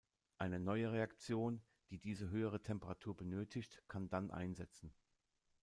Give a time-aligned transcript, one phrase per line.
[0.39, 4.91] Eine neue Reaktion, die diese höhere Temperatur benötigt, kann dann einsetzen.